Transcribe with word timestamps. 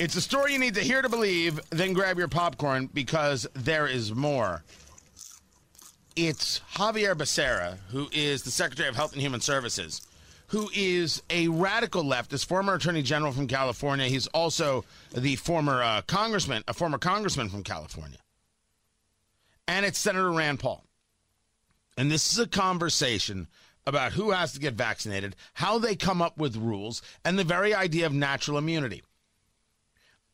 It's 0.00 0.16
a 0.16 0.22
story 0.22 0.54
you 0.54 0.58
need 0.58 0.76
to 0.76 0.80
hear 0.80 1.02
to 1.02 1.10
believe, 1.10 1.60
then 1.68 1.92
grab 1.92 2.16
your 2.16 2.26
popcorn 2.26 2.88
because 2.94 3.46
there 3.52 3.86
is 3.86 4.14
more. 4.14 4.64
It's 6.16 6.62
Xavier 6.74 7.14
Becerra, 7.14 7.76
who 7.90 8.08
is 8.10 8.42
the 8.42 8.50
Secretary 8.50 8.88
of 8.88 8.96
Health 8.96 9.12
and 9.12 9.20
Human 9.20 9.42
Services, 9.42 10.00
who 10.46 10.70
is 10.74 11.22
a 11.28 11.48
radical 11.48 12.02
leftist, 12.02 12.46
former 12.46 12.76
Attorney 12.76 13.02
General 13.02 13.30
from 13.30 13.46
California. 13.46 14.06
He's 14.06 14.26
also 14.28 14.86
the 15.14 15.36
former 15.36 15.82
uh, 15.82 16.00
congressman, 16.06 16.64
a 16.66 16.72
former 16.72 16.96
congressman 16.96 17.50
from 17.50 17.62
California. 17.62 18.20
And 19.68 19.84
it's 19.84 19.98
Senator 19.98 20.32
Rand 20.32 20.60
Paul. 20.60 20.82
And 21.98 22.10
this 22.10 22.32
is 22.32 22.38
a 22.38 22.48
conversation 22.48 23.48
about 23.86 24.12
who 24.12 24.30
has 24.30 24.54
to 24.54 24.60
get 24.60 24.72
vaccinated, 24.72 25.36
how 25.52 25.76
they 25.76 25.94
come 25.94 26.22
up 26.22 26.38
with 26.38 26.56
rules, 26.56 27.02
and 27.22 27.38
the 27.38 27.44
very 27.44 27.74
idea 27.74 28.06
of 28.06 28.14
natural 28.14 28.56
immunity. 28.56 29.02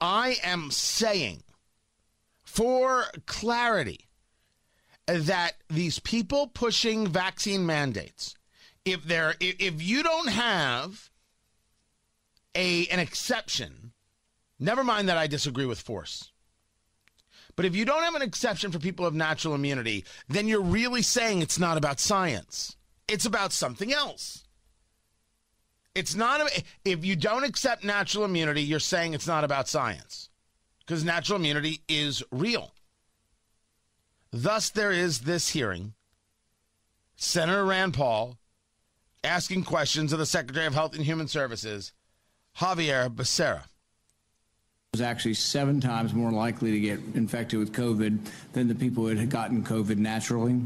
I 0.00 0.36
am 0.42 0.70
saying, 0.70 1.42
for 2.44 3.04
clarity, 3.26 4.08
that 5.06 5.52
these 5.68 5.98
people 6.00 6.48
pushing 6.48 7.06
vaccine 7.06 7.64
mandates, 7.64 8.34
if 8.84 9.04
they're 9.04 9.34
if 9.40 9.82
you 9.82 10.02
don't 10.02 10.28
have 10.28 11.10
a 12.54 12.86
an 12.88 12.98
exception, 12.98 13.92
never 14.58 14.82
mind 14.82 15.08
that 15.08 15.16
I 15.16 15.26
disagree 15.26 15.66
with 15.66 15.80
force. 15.80 16.32
But 17.54 17.64
if 17.64 17.74
you 17.74 17.84
don't 17.84 18.02
have 18.02 18.14
an 18.14 18.22
exception 18.22 18.70
for 18.70 18.78
people 18.78 19.06
of 19.06 19.14
natural 19.14 19.54
immunity, 19.54 20.04
then 20.28 20.46
you're 20.46 20.60
really 20.60 21.02
saying 21.02 21.40
it's 21.40 21.58
not 21.58 21.78
about 21.78 22.00
science. 22.00 22.76
It's 23.08 23.24
about 23.24 23.52
something 23.52 23.92
else. 23.92 24.45
It's 25.96 26.14
not, 26.14 26.42
if 26.84 27.06
you 27.06 27.16
don't 27.16 27.42
accept 27.42 27.82
natural 27.82 28.26
immunity, 28.26 28.60
you're 28.60 28.80
saying 28.80 29.14
it's 29.14 29.26
not 29.26 29.44
about 29.44 29.66
science 29.66 30.28
because 30.80 31.02
natural 31.02 31.38
immunity 31.38 31.80
is 31.88 32.22
real. 32.30 32.72
Thus, 34.30 34.68
there 34.68 34.92
is 34.92 35.20
this 35.20 35.48
hearing. 35.48 35.94
Senator 37.16 37.64
Rand 37.64 37.94
Paul 37.94 38.36
asking 39.24 39.64
questions 39.64 40.12
of 40.12 40.18
the 40.18 40.26
Secretary 40.26 40.66
of 40.66 40.74
Health 40.74 40.94
and 40.94 41.02
Human 41.02 41.28
Services, 41.28 41.94
Xavier 42.58 43.08
Becerra 43.08 43.62
was 44.92 45.00
actually 45.00 45.34
seven 45.34 45.80
times 45.80 46.12
more 46.12 46.30
likely 46.30 46.72
to 46.72 46.80
get 46.80 47.00
infected 47.14 47.58
with 47.58 47.72
COVID 47.72 48.18
than 48.52 48.68
the 48.68 48.74
people 48.74 49.06
who 49.06 49.16
had 49.16 49.30
gotten 49.30 49.64
COVID 49.64 49.96
naturally. 49.96 50.60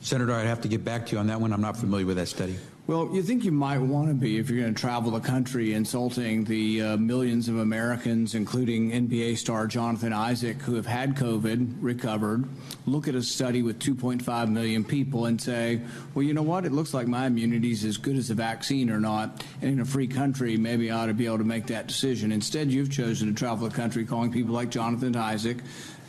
Senator, 0.00 0.32
I'd 0.32 0.46
have 0.46 0.60
to 0.62 0.68
get 0.68 0.84
back 0.84 1.06
to 1.06 1.12
you 1.12 1.18
on 1.18 1.28
that 1.28 1.40
one. 1.40 1.52
I'm 1.52 1.60
not 1.60 1.76
familiar 1.76 2.06
with 2.06 2.16
that 2.16 2.28
study. 2.28 2.56
Well, 2.86 3.08
you 3.14 3.22
think 3.22 3.44
you 3.44 3.52
might 3.52 3.78
want 3.78 4.08
to 4.08 4.14
be 4.14 4.36
if 4.36 4.50
you're 4.50 4.60
going 4.60 4.74
to 4.74 4.78
travel 4.78 5.12
the 5.12 5.20
country 5.20 5.72
insulting 5.72 6.44
the 6.44 6.82
uh, 6.82 6.96
millions 6.98 7.48
of 7.48 7.56
Americans, 7.56 8.34
including 8.34 8.90
NBA 8.90 9.38
star 9.38 9.66
Jonathan 9.66 10.12
Isaac, 10.12 10.60
who 10.60 10.74
have 10.74 10.84
had 10.84 11.16
COVID, 11.16 11.76
recovered, 11.80 12.44
look 12.84 13.08
at 13.08 13.14
a 13.14 13.22
study 13.22 13.62
with 13.62 13.78
2.5 13.78 14.50
million 14.50 14.84
people 14.84 15.24
and 15.24 15.40
say, 15.40 15.80
well, 16.12 16.24
you 16.24 16.34
know 16.34 16.42
what? 16.42 16.66
It 16.66 16.72
looks 16.72 16.92
like 16.92 17.06
my 17.06 17.24
immunity 17.24 17.70
is 17.70 17.86
as 17.86 17.96
good 17.96 18.16
as 18.16 18.28
a 18.28 18.34
vaccine 18.34 18.90
or 18.90 19.00
not. 19.00 19.42
And 19.62 19.70
in 19.70 19.80
a 19.80 19.86
free 19.86 20.06
country, 20.06 20.58
maybe 20.58 20.90
I 20.90 21.04
ought 21.04 21.06
to 21.06 21.14
be 21.14 21.24
able 21.24 21.38
to 21.38 21.44
make 21.44 21.68
that 21.68 21.86
decision. 21.86 22.32
Instead, 22.32 22.70
you've 22.70 22.90
chosen 22.90 23.28
to 23.28 23.34
travel 23.34 23.66
the 23.66 23.74
country 23.74 24.04
calling 24.04 24.30
people 24.30 24.52
like 24.52 24.68
Jonathan 24.68 25.16
Isaac 25.16 25.56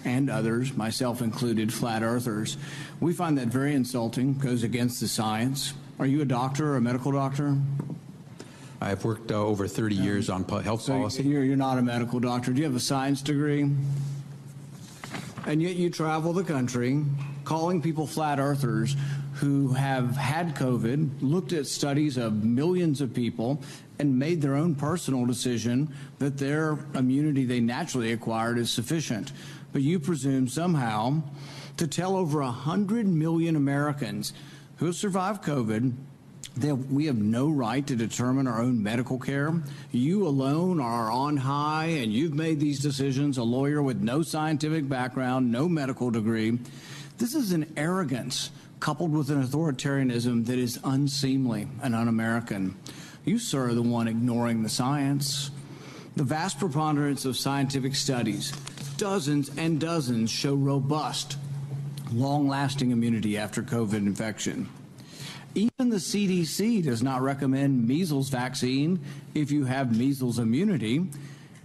and 0.04 0.30
others, 0.30 0.76
myself 0.76 1.22
included, 1.22 1.74
flat 1.74 2.04
earthers. 2.04 2.58
We 3.00 3.14
find 3.14 3.38
that 3.38 3.48
very 3.48 3.74
insulting, 3.74 4.34
goes 4.38 4.64
against 4.64 5.00
the 5.00 5.08
science. 5.08 5.74
Are 5.98 6.06
you 6.06 6.22
a 6.22 6.26
doctor 6.26 6.74
or 6.74 6.76
a 6.76 6.82
medical 6.82 7.14
doctor? 7.14 7.56
I've 8.82 9.06
worked 9.06 9.32
uh, 9.32 9.36
over 9.36 9.66
30 9.66 9.96
years 9.96 10.30
on 10.30 10.44
health 10.44 10.82
so 10.82 10.94
policy. 10.94 11.24
You're, 11.24 11.44
you're 11.44 11.56
not 11.56 11.78
a 11.78 11.82
medical 11.82 12.20
doctor. 12.20 12.52
Do 12.52 12.58
you 12.58 12.66
have 12.66 12.76
a 12.76 12.82
science 12.82 13.22
degree? 13.22 13.62
And 15.46 15.62
yet 15.62 15.76
you 15.76 15.90
travel 15.90 16.34
the 16.34 16.44
country 16.44 17.02
calling 17.46 17.82
people 17.82 18.08
flat 18.08 18.40
earthers 18.40 18.98
who 19.36 19.70
have 19.74 20.18
had 20.18 20.56
COVID, 20.56 21.10
looked 21.22 21.54
at 21.54 21.68
studies 21.68 22.18
of 22.18 22.44
millions 22.44 23.00
of 23.00 23.14
people, 23.14 23.62
and 24.00 24.20
made 24.20 24.42
their 24.42 24.56
own 24.56 24.76
personal 24.76 25.26
decision 25.26 25.94
that 26.20 26.38
their 26.38 26.78
immunity 26.94 27.46
they 27.46 27.62
naturally 27.62 28.12
acquired 28.12 28.58
is 28.58 28.70
sufficient. 28.70 29.32
But 29.72 29.82
you 29.82 30.00
presume 30.00 30.48
somehow 30.50 31.22
to 31.78 31.88
tell 31.88 32.18
over 32.18 32.42
100 32.42 33.08
million 33.08 33.56
Americans 33.56 34.34
who 34.78 34.86
have 34.86 34.96
survived 34.96 35.44
COVID 35.44 35.94
we 36.90 37.06
have 37.08 37.18
no 37.18 37.50
right 37.50 37.86
to 37.86 37.96
determine 37.96 38.48
our 38.48 38.62
own 38.62 38.82
medical 38.82 39.20
care. 39.20 39.54
You 39.92 40.28
alone 40.28 40.80
are 40.80 41.12
on 41.12 41.38
high, 41.38 41.86
and 41.86 42.14
you've 42.14 42.34
made 42.34 42.60
these 42.60 42.80
decisions, 42.80 43.38
a 43.38 43.44
lawyer 43.44 43.82
with 43.82 44.02
no 44.02 44.22
scientific 44.22 44.88
background, 44.88 45.52
no 45.52 45.68
medical 45.68 46.12
degree. 46.12 46.58
This 47.18 47.36
is 47.36 47.52
an 47.52 47.74
arrogance 47.76 48.52
coupled 48.80 49.12
with 49.12 49.30
an 49.30 49.44
authoritarianism 49.44 50.46
that 50.46 50.58
is 50.58 50.80
unseemly 50.84 51.68
and 51.82 51.94
un 51.96 52.08
American. 52.08 52.76
You, 53.26 53.40
sir, 53.40 53.70
are 53.70 53.74
the 53.74 53.82
one 53.82 54.08
ignoring 54.08 54.64
the 54.64 54.70
science. 54.70 55.52
The 56.16 56.24
vast 56.24 56.60
preponderance 56.60 57.26
of 57.26 57.36
scientific 57.36 57.96
studies, 57.96 58.54
dozens 58.96 59.52
and 59.58 59.80
dozens, 59.80 60.30
show 60.30 60.54
robust 60.54 61.38
long 62.12 62.48
lasting 62.48 62.92
immunity 62.92 63.38
after 63.38 63.62
COVID 63.62 63.94
infection. 63.94 64.70
Even 65.56 65.90
the 65.90 65.98
CDC 65.98 66.84
does 66.84 67.02
not 67.02 67.22
recommend 67.22 67.88
measles 67.88 68.30
vaccine 68.30 69.00
if 69.34 69.52
you 69.52 69.66
have 69.66 69.96
measles 69.96 70.38
immunity. 70.38 71.08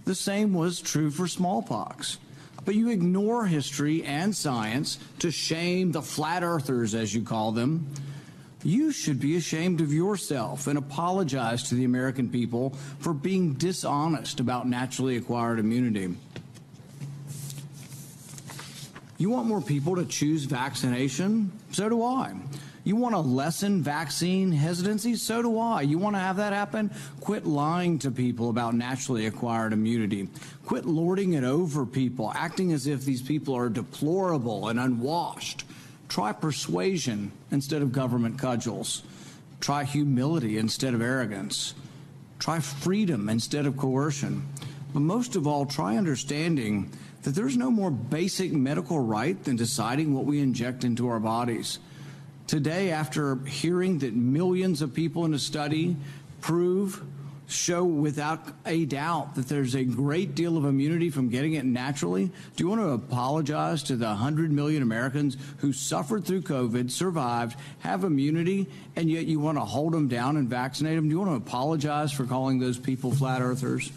The 0.05 0.15
same 0.15 0.53
was 0.53 0.79
true 0.79 1.11
for 1.11 1.27
smallpox. 1.27 2.17
But 2.63 2.75
you 2.75 2.89
ignore 2.89 3.45
history 3.47 4.03
and 4.03 4.35
science 4.35 4.99
to 5.19 5.31
shame 5.31 5.91
the 5.91 6.01
flat 6.01 6.43
earthers, 6.43 6.93
as 6.93 7.13
you 7.13 7.23
call 7.23 7.51
them. 7.51 7.87
You 8.63 8.91
should 8.91 9.19
be 9.19 9.35
ashamed 9.35 9.81
of 9.81 9.91
yourself 9.91 10.67
and 10.67 10.77
apologize 10.77 11.63
to 11.63 11.75
the 11.75 11.85
American 11.85 12.29
people 12.29 12.71
for 12.99 13.13
being 13.13 13.53
dishonest 13.53 14.39
about 14.39 14.67
naturally 14.67 15.17
acquired 15.17 15.57
immunity. 15.57 16.15
You 19.21 19.29
want 19.29 19.45
more 19.45 19.61
people 19.61 19.97
to 19.97 20.05
choose 20.05 20.45
vaccination? 20.45 21.51
So 21.73 21.87
do 21.89 22.03
I. 22.03 22.33
You 22.83 22.95
want 22.95 23.13
to 23.13 23.19
lessen 23.19 23.83
vaccine 23.83 24.51
hesitancy? 24.51 25.15
So 25.15 25.43
do 25.43 25.59
I. 25.59 25.83
You 25.83 25.99
want 25.99 26.15
to 26.15 26.19
have 26.19 26.37
that 26.37 26.53
happen? 26.53 26.89
Quit 27.19 27.45
lying 27.45 27.99
to 27.99 28.09
people 28.09 28.49
about 28.49 28.73
naturally 28.73 29.27
acquired 29.27 29.73
immunity. 29.73 30.27
Quit 30.65 30.87
lording 30.87 31.33
it 31.33 31.43
over 31.43 31.85
people, 31.85 32.31
acting 32.33 32.73
as 32.73 32.87
if 32.87 33.05
these 33.05 33.21
people 33.21 33.53
are 33.53 33.69
deplorable 33.69 34.69
and 34.69 34.79
unwashed. 34.79 35.65
Try 36.09 36.31
persuasion 36.31 37.31
instead 37.51 37.83
of 37.83 37.91
government 37.91 38.39
cudgels. 38.39 39.03
Try 39.59 39.83
humility 39.83 40.57
instead 40.57 40.95
of 40.95 41.01
arrogance. 41.03 41.75
Try 42.39 42.59
freedom 42.59 43.29
instead 43.29 43.67
of 43.67 43.77
coercion. 43.77 44.47
But 44.95 45.01
most 45.01 45.35
of 45.35 45.45
all, 45.45 45.67
try 45.67 45.95
understanding 45.95 46.89
that 47.23 47.35
there's 47.35 47.57
no 47.57 47.69
more 47.69 47.91
basic 47.91 48.51
medical 48.51 48.99
right 48.99 49.41
than 49.43 49.55
deciding 49.55 50.13
what 50.13 50.25
we 50.25 50.39
inject 50.39 50.83
into 50.83 51.07
our 51.07 51.19
bodies. 51.19 51.79
Today, 52.47 52.91
after 52.91 53.37
hearing 53.45 53.99
that 53.99 54.13
millions 54.13 54.81
of 54.81 54.93
people 54.93 55.25
in 55.25 55.33
a 55.33 55.39
study 55.39 55.95
prove, 56.41 57.01
show 57.51 57.83
without 57.83 58.47
a 58.65 58.85
doubt 58.85 59.35
that 59.35 59.47
there's 59.47 59.75
a 59.75 59.83
great 59.83 60.35
deal 60.35 60.57
of 60.57 60.65
immunity 60.65 61.09
from 61.09 61.29
getting 61.29 61.53
it 61.53 61.65
naturally, 61.65 62.25
do 62.55 62.63
you 62.63 62.69
want 62.69 62.81
to 62.81 62.89
apologize 62.89 63.83
to 63.83 63.95
the 63.95 64.05
100 64.05 64.51
million 64.51 64.81
Americans 64.81 65.37
who 65.57 65.73
suffered 65.73 66.25
through 66.25 66.41
COVID, 66.41 66.89
survived, 66.89 67.57
have 67.79 68.03
immunity, 68.03 68.67
and 68.95 69.09
yet 69.09 69.25
you 69.25 69.39
want 69.39 69.57
to 69.57 69.65
hold 69.65 69.93
them 69.93 70.07
down 70.07 70.37
and 70.37 70.49
vaccinate 70.49 70.95
them? 70.95 71.09
Do 71.09 71.11
you 71.11 71.19
want 71.19 71.31
to 71.31 71.49
apologize 71.49 72.11
for 72.11 72.25
calling 72.25 72.59
those 72.59 72.77
people 72.77 73.11
flat 73.11 73.41
earthers? 73.41 73.91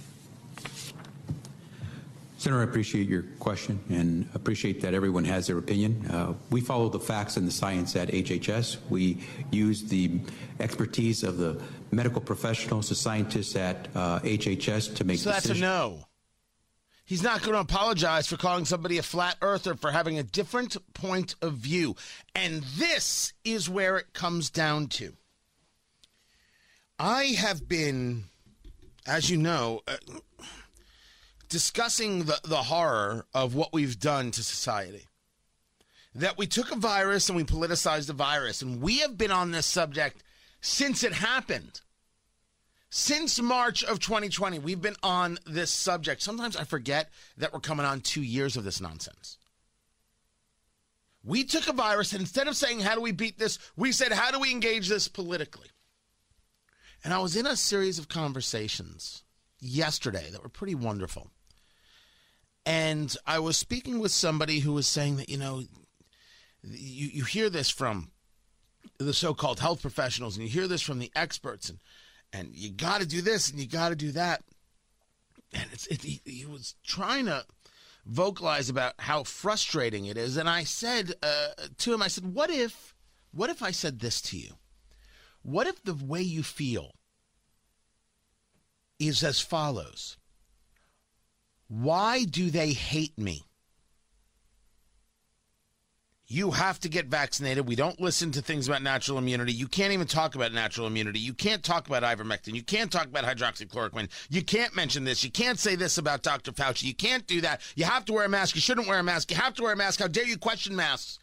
Senator, 2.44 2.61
I 2.61 2.64
appreciate 2.64 3.08
your 3.08 3.23
question 3.38 3.81
and 3.88 4.29
appreciate 4.35 4.82
that 4.82 4.93
everyone 4.93 5.25
has 5.25 5.46
their 5.46 5.56
opinion. 5.56 6.05
Uh, 6.11 6.35
we 6.50 6.61
follow 6.61 6.91
the 6.91 7.00
facts 7.00 7.38
and 7.38 7.49
the 7.49 7.50
science 7.50 7.96
at 7.96 8.08
HHS. 8.08 8.76
We 8.91 9.20
use 9.50 9.85
the 9.85 10.20
expertise 10.61 11.23
of 11.23 11.38
the 11.38 11.58
medical 11.91 12.20
professionals, 12.20 12.91
the 12.91 12.96
scientists 12.96 13.56
at 13.56 13.88
uh, 13.94 14.20
HHS 14.20 14.94
to 14.96 15.05
make 15.05 15.20
so 15.20 15.32
decisions. 15.32 15.58
that's 15.58 15.58
a 15.58 15.62
no. 15.62 16.05
He's 17.06 17.23
not 17.23 17.41
going 17.41 17.55
to 17.55 17.61
apologize 17.61 18.26
for 18.26 18.37
calling 18.37 18.67
somebody 18.67 18.99
a 18.99 19.02
flat 19.02 19.37
earther 19.40 19.75
for 19.75 19.90
having 19.90 20.19
a 20.19 20.23
different 20.23 20.76
point 20.93 21.37
of 21.40 21.55
view. 21.55 21.97
And 22.35 22.62
this 22.76 23.32
is 23.47 23.70
where 23.70 23.97
it 23.97 24.12
comes 24.12 24.50
down 24.50 24.88
to. 24.88 25.14
I 26.99 27.25
have 27.38 27.67
been, 27.67 28.25
as 29.06 29.31
you 29.31 29.38
know, 29.38 29.81
uh, 29.88 29.97
discussing 31.55 32.25
the, 32.25 32.41
the 32.43 32.65
horror 32.65 33.27
of 33.33 33.55
what 33.55 33.73
we've 33.73 34.01
done 34.01 34.33
to 34.33 34.43
society. 34.43 35.06
That 36.17 36.37
we 36.37 36.49
took 36.49 36.73
a 36.73 36.77
virus 36.77 37.29
and 37.29 37.37
we 37.37 37.45
politicized 37.45 38.09
the 38.09 38.12
virus. 38.12 38.61
And 38.61 38.83
we 38.83 38.99
have 38.99 39.17
been 39.17 39.31
on 39.31 39.53
this 39.53 39.65
subject 39.65 40.25
since 40.61 41.05
it 41.05 41.12
happened. 41.12 41.81
Since 42.91 43.41
March 43.41 43.85
of 43.85 44.01
2020, 44.01 44.59
we've 44.59 44.83
been 44.83 44.97
on 45.05 45.39
this 45.47 45.71
subject. 45.71 46.23
Sometimes 46.23 46.56
I 46.56 46.65
forget 46.65 47.11
that 47.37 47.53
we're 47.53 47.61
coming 47.61 47.87
on 47.87 48.00
two 48.00 48.23
years 48.23 48.57
of 48.57 48.65
this 48.65 48.81
nonsense. 48.81 49.39
We 51.23 51.45
took 51.45 51.69
a 51.69 51.73
virus, 51.73 52.11
and 52.11 52.23
instead 52.23 52.49
of 52.49 52.57
saying, 52.57 52.81
How 52.81 52.97
do 52.97 53.00
we 53.00 53.12
beat 53.12 53.39
this? 53.39 53.61
we 53.77 53.93
said, 53.93 54.11
How 54.11 54.33
do 54.33 54.41
we 54.41 54.50
engage 54.50 54.89
this 54.89 55.07
politically? 55.07 55.69
And 57.05 57.15
I 57.15 57.19
was 57.19 57.37
in 57.37 57.47
a 57.47 57.55
series 57.55 58.00
of 58.00 58.09
conversations 58.09 59.23
yesterday 59.61 60.31
that 60.33 60.43
were 60.43 60.49
pretty 60.49 60.75
wonderful. 60.75 61.31
And 62.66 63.14
I 63.26 63.38
was 63.38 63.56
speaking 63.56 63.99
with 63.99 64.12
somebody 64.12 64.61
who 64.61 64.72
was 64.72 64.87
saying 64.87 65.16
that, 65.16 65.28
you 65.28 65.37
know, 65.37 65.64
you, 66.62 67.08
you 67.12 67.25
hear 67.25 67.50
this 67.50 67.69
from 67.70 68.11
the 68.99 69.12
so-called 69.12 69.61
health 69.61 69.82
professionals 69.82 70.37
and 70.37 70.44
you 70.46 70.50
hear 70.50 70.69
this 70.69 70.82
from 70.82 70.99
the 70.99 71.11
experts 71.14 71.69
and 71.69 71.78
and 72.32 72.49
you 72.52 72.70
got 72.72 73.00
to 73.00 73.06
do 73.06 73.20
this 73.20 73.49
and 73.49 73.61
you 73.61 73.66
got 73.66 73.90
to 73.90 73.96
do 73.96 74.11
that. 74.11 74.43
And 75.52 75.64
it's 75.72 75.87
it, 75.87 76.02
he, 76.02 76.20
he, 76.25 76.44
was 76.46 76.75
trying 76.84 77.26
to 77.26 77.44
vocalize 78.05 78.69
about 78.69 78.94
how 78.99 79.22
frustrating 79.22 80.06
it 80.06 80.16
is. 80.16 80.37
And 80.37 80.49
i 80.49 80.64
said 80.64 81.12
uh, 81.22 81.49
to 81.78 81.94
him 81.94 82.02
i 82.02 82.08
said 82.08 82.34
what 82.34 82.50
if 82.50 82.94
what 83.31 83.50
if 83.50 83.62
i 83.62 83.70
said 83.70 84.00
this 84.00 84.20
to 84.22 84.37
you? 84.37 84.55
What 85.43 85.66
if 85.66 85.82
the 85.82 85.94
way 85.94 86.22
you 86.22 86.43
feel 86.43 86.93
is 88.99 89.22
as 89.22 89.40
follows 89.40 90.16
why 91.82 92.25
do 92.25 92.50
they 92.50 92.73
hate 92.73 93.19
me 93.19 93.44
you 96.26 96.50
have 96.53 96.81
to 96.81 96.88
get 96.88 97.06
vaccinated. 97.06 97.69
We 97.69 97.76
don't 97.76 98.00
listen 98.00 98.32
to 98.32 98.43
things 98.43 98.67
about 98.67 98.82
natural 98.82 99.19
immunity. 99.19 99.53
You 99.53 99.69
can't 99.69 99.93
even 99.93 100.06
talk 100.06 100.35
about 100.35 100.53
natural 100.53 100.87
immunity. 100.87 101.19
You 101.19 101.35
can't 101.35 101.62
talk 101.62 101.87
about 101.87 102.03
ivermectin. 102.03 102.55
You 102.55 102.62
can't 102.62 102.91
talk 102.91 103.06
about 103.06 103.25
hydroxychloroquine. 103.25 104.09
You 104.31 104.43
can't 104.43 104.75
mention 104.75 105.05
this. 105.05 105.23
You 105.23 105.31
can't 105.31 105.59
say 105.59 105.76
this 105.76 105.99
about 105.99 106.23
Dr. 106.23 106.53
Fauci. 106.53 106.85
You 106.85 106.94
can't 106.94 107.26
do 107.26 107.43
that. 107.43 107.61
You 107.76 107.85
have 107.85 108.06
to 108.06 108.15
wear 108.15 108.25
a 108.25 108.29
mask. 108.29 108.55
You 108.55 108.62
shouldn't 108.62 108.88
wear 108.88 108.99
a 108.99 109.03
mask. 109.03 109.31
You 109.31 109.37
have 109.37 109.55
to 109.55 109.62
wear 109.62 109.75
a 109.75 109.76
mask. 109.76 110.00
How 110.00 110.09
dare 110.09 110.26
you 110.26 110.38
question 110.38 110.75
masks? 110.75 111.19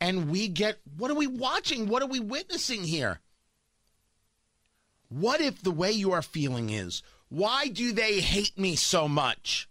And 0.00 0.30
we 0.30 0.48
get 0.48 0.78
what 0.96 1.10
are 1.10 1.16
we 1.16 1.26
watching? 1.26 1.88
What 1.88 2.02
are 2.02 2.08
we 2.08 2.20
witnessing 2.20 2.84
here? 2.84 3.20
What 5.08 5.40
if 5.40 5.62
the 5.62 5.70
way 5.70 5.92
you 5.92 6.12
are 6.12 6.22
feeling 6.22 6.70
is, 6.70 7.02
why 7.28 7.68
do 7.68 7.92
they 7.92 8.20
hate 8.20 8.58
me 8.58 8.76
so 8.76 9.08
much? 9.08 9.68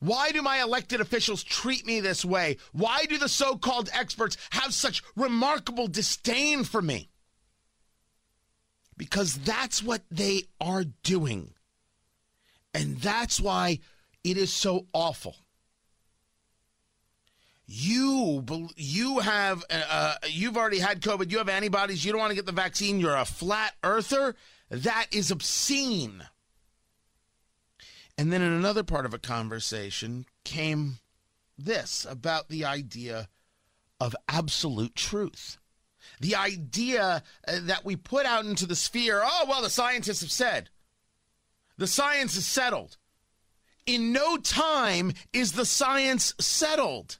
Why 0.00 0.30
do 0.30 0.42
my 0.42 0.60
elected 0.62 1.00
officials 1.00 1.42
treat 1.42 1.84
me 1.84 2.00
this 2.00 2.24
way? 2.24 2.58
Why 2.72 3.04
do 3.06 3.18
the 3.18 3.28
so 3.28 3.56
called 3.56 3.90
experts 3.92 4.36
have 4.50 4.72
such 4.72 5.02
remarkable 5.16 5.88
disdain 5.88 6.64
for 6.64 6.80
me? 6.80 7.10
Because 8.96 9.34
that's 9.34 9.82
what 9.82 10.02
they 10.10 10.44
are 10.60 10.84
doing. 11.02 11.54
And 12.74 12.98
that's 12.98 13.40
why 13.40 13.80
it 14.22 14.36
is 14.36 14.52
so 14.52 14.86
awful. 14.92 15.36
You 17.66 18.44
you 18.76 19.18
have 19.18 19.62
uh, 19.68 19.82
uh, 19.90 20.14
you've 20.26 20.56
already 20.56 20.78
had 20.78 21.02
COVID. 21.02 21.30
You 21.30 21.38
have 21.38 21.50
antibodies. 21.50 22.02
You 22.02 22.12
don't 22.12 22.20
want 22.20 22.30
to 22.30 22.36
get 22.36 22.46
the 22.46 22.52
vaccine. 22.52 22.98
You're 22.98 23.16
a 23.16 23.26
flat 23.26 23.74
earther. 23.84 24.36
That 24.70 25.06
is 25.12 25.30
obscene. 25.30 26.24
And 28.18 28.32
then 28.32 28.42
in 28.42 28.52
another 28.52 28.82
part 28.82 29.06
of 29.06 29.14
a 29.14 29.18
conversation 29.18 30.26
came 30.42 30.98
this 31.56 32.04
about 32.08 32.48
the 32.48 32.64
idea 32.64 33.28
of 34.00 34.16
absolute 34.26 34.96
truth. 34.96 35.58
The 36.20 36.34
idea 36.34 37.22
uh, 37.46 37.58
that 37.62 37.84
we 37.84 37.94
put 37.94 38.26
out 38.26 38.44
into 38.44 38.66
the 38.66 38.74
sphere 38.74 39.22
oh, 39.24 39.46
well, 39.48 39.62
the 39.62 39.70
scientists 39.70 40.20
have 40.22 40.32
said. 40.32 40.68
The 41.76 41.86
science 41.86 42.36
is 42.36 42.44
settled. 42.44 42.96
In 43.86 44.12
no 44.12 44.36
time 44.36 45.12
is 45.32 45.52
the 45.52 45.64
science 45.64 46.34
settled. 46.40 47.18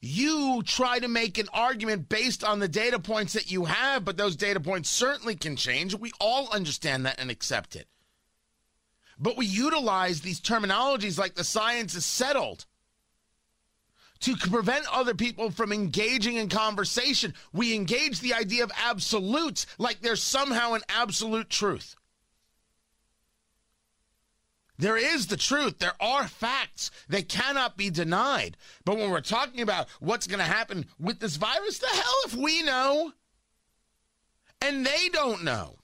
You 0.00 0.62
try 0.64 0.98
to 0.98 1.08
make 1.08 1.38
an 1.38 1.48
argument 1.54 2.10
based 2.10 2.44
on 2.44 2.58
the 2.58 2.68
data 2.68 2.98
points 2.98 3.32
that 3.32 3.50
you 3.50 3.64
have, 3.64 4.04
but 4.04 4.18
those 4.18 4.36
data 4.36 4.60
points 4.60 4.90
certainly 4.90 5.36
can 5.36 5.56
change. 5.56 5.94
We 5.94 6.12
all 6.20 6.48
understand 6.52 7.06
that 7.06 7.18
and 7.18 7.30
accept 7.30 7.74
it. 7.74 7.88
But 9.18 9.36
we 9.36 9.46
utilize 9.46 10.20
these 10.20 10.40
terminologies 10.40 11.18
like 11.18 11.34
the 11.34 11.44
science 11.44 11.94
is 11.94 12.04
settled 12.04 12.66
to 14.20 14.36
prevent 14.36 14.86
other 14.92 15.14
people 15.14 15.50
from 15.50 15.72
engaging 15.72 16.36
in 16.36 16.48
conversation. 16.48 17.34
We 17.52 17.74
engage 17.74 18.20
the 18.20 18.34
idea 18.34 18.64
of 18.64 18.72
absolutes 18.76 19.66
like 19.78 20.00
there's 20.00 20.22
somehow 20.22 20.74
an 20.74 20.82
absolute 20.88 21.50
truth. 21.50 21.96
There 24.78 24.96
is 24.96 25.26
the 25.26 25.36
truth. 25.36 25.78
There 25.78 26.00
are 26.00 26.28
facts. 26.28 26.92
They 27.08 27.22
cannot 27.22 27.76
be 27.76 27.90
denied. 27.90 28.56
But 28.84 28.96
when 28.96 29.10
we're 29.10 29.20
talking 29.20 29.60
about 29.60 29.88
what's 29.98 30.28
going 30.28 30.38
to 30.38 30.44
happen 30.44 30.86
with 31.00 31.18
this 31.18 31.34
virus, 31.36 31.78
the 31.78 31.88
hell 31.88 32.14
if 32.26 32.34
we 32.34 32.62
know? 32.62 33.12
And 34.62 34.86
they 34.86 35.08
don't 35.08 35.42
know. 35.42 35.78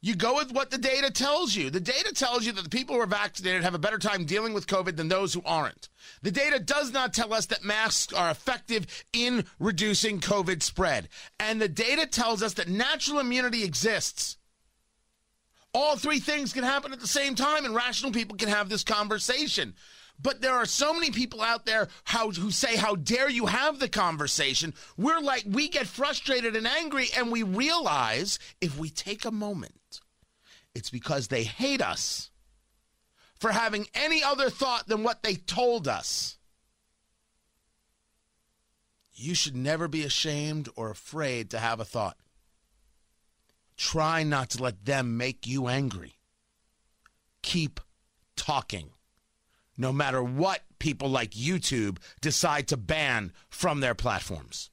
You 0.00 0.14
go 0.14 0.36
with 0.36 0.52
what 0.52 0.70
the 0.70 0.78
data 0.78 1.10
tells 1.10 1.56
you. 1.56 1.70
The 1.70 1.80
data 1.80 2.14
tells 2.14 2.46
you 2.46 2.52
that 2.52 2.62
the 2.62 2.70
people 2.70 2.94
who 2.94 3.00
are 3.00 3.06
vaccinated 3.06 3.64
have 3.64 3.74
a 3.74 3.80
better 3.80 3.98
time 3.98 4.24
dealing 4.24 4.54
with 4.54 4.68
COVID 4.68 4.96
than 4.96 5.08
those 5.08 5.34
who 5.34 5.42
aren't. 5.44 5.88
The 6.22 6.30
data 6.30 6.60
does 6.60 6.92
not 6.92 7.12
tell 7.12 7.34
us 7.34 7.46
that 7.46 7.64
masks 7.64 8.12
are 8.12 8.30
effective 8.30 8.86
in 9.12 9.44
reducing 9.58 10.20
COVID 10.20 10.62
spread. 10.62 11.08
And 11.40 11.60
the 11.60 11.68
data 11.68 12.06
tells 12.06 12.44
us 12.44 12.54
that 12.54 12.68
natural 12.68 13.18
immunity 13.18 13.64
exists. 13.64 14.36
All 15.74 15.96
three 15.96 16.20
things 16.20 16.52
can 16.52 16.62
happen 16.62 16.92
at 16.92 17.00
the 17.00 17.08
same 17.08 17.34
time, 17.34 17.64
and 17.64 17.74
rational 17.74 18.12
people 18.12 18.36
can 18.36 18.48
have 18.48 18.68
this 18.68 18.84
conversation. 18.84 19.74
But 20.20 20.40
there 20.40 20.54
are 20.54 20.66
so 20.66 20.92
many 20.92 21.10
people 21.10 21.42
out 21.42 21.64
there 21.64 21.88
how, 22.04 22.30
who 22.30 22.50
say, 22.50 22.76
How 22.76 22.96
dare 22.96 23.30
you 23.30 23.46
have 23.46 23.78
the 23.78 23.88
conversation? 23.88 24.74
We're 24.96 25.20
like, 25.20 25.44
we 25.46 25.68
get 25.68 25.86
frustrated 25.86 26.56
and 26.56 26.66
angry, 26.66 27.08
and 27.16 27.30
we 27.30 27.42
realize 27.42 28.38
if 28.60 28.76
we 28.78 28.90
take 28.90 29.24
a 29.24 29.30
moment 29.30 30.00
it's 30.78 30.90
because 30.90 31.26
they 31.26 31.42
hate 31.42 31.82
us 31.82 32.30
for 33.40 33.50
having 33.50 33.88
any 33.94 34.22
other 34.22 34.48
thought 34.48 34.86
than 34.86 35.02
what 35.02 35.24
they 35.24 35.34
told 35.34 35.88
us. 35.88 36.38
You 39.12 39.34
should 39.34 39.56
never 39.56 39.88
be 39.88 40.04
ashamed 40.04 40.68
or 40.76 40.90
afraid 40.90 41.50
to 41.50 41.58
have 41.58 41.80
a 41.80 41.84
thought. 41.84 42.16
Try 43.76 44.22
not 44.22 44.50
to 44.50 44.62
let 44.62 44.84
them 44.84 45.16
make 45.16 45.48
you 45.48 45.66
angry. 45.66 46.18
Keep 47.42 47.80
talking, 48.36 48.90
no 49.78 49.92
matter 49.92 50.22
what 50.22 50.60
people 50.78 51.08
like 51.08 51.30
YouTube 51.30 51.98
decide 52.20 52.68
to 52.68 52.76
ban 52.76 53.32
from 53.48 53.80
their 53.80 53.94
platforms. 53.94 54.70